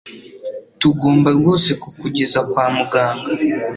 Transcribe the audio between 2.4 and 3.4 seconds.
kwa muganga.